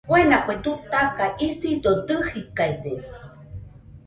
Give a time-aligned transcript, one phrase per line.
[0.07, 2.93] Fuena kue butaka, isido dɨjikaide.